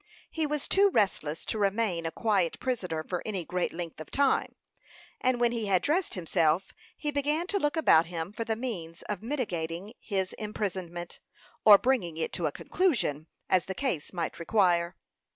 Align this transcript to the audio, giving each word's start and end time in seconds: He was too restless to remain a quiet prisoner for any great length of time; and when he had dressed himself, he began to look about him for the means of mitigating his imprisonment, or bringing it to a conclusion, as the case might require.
He 0.31 0.47
was 0.47 0.67
too 0.67 0.89
restless 0.89 1.45
to 1.45 1.59
remain 1.59 2.07
a 2.07 2.11
quiet 2.11 2.59
prisoner 2.59 3.03
for 3.03 3.21
any 3.23 3.45
great 3.45 3.71
length 3.71 3.99
of 3.99 4.09
time; 4.09 4.55
and 5.19 5.39
when 5.39 5.51
he 5.51 5.67
had 5.67 5.83
dressed 5.83 6.15
himself, 6.15 6.73
he 6.97 7.11
began 7.11 7.45
to 7.45 7.59
look 7.59 7.77
about 7.77 8.07
him 8.07 8.33
for 8.33 8.43
the 8.43 8.55
means 8.55 9.03
of 9.03 9.21
mitigating 9.21 9.93
his 9.99 10.33
imprisonment, 10.39 11.19
or 11.65 11.77
bringing 11.77 12.17
it 12.17 12.33
to 12.33 12.47
a 12.47 12.51
conclusion, 12.51 13.27
as 13.47 13.65
the 13.65 13.75
case 13.75 14.11
might 14.11 14.39
require. 14.39 14.95